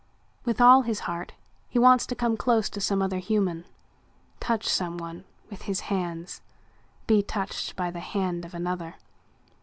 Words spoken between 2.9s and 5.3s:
other human, touch someone